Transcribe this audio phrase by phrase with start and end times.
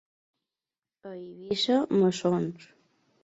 [1.09, 2.69] A Eivissa, mossons.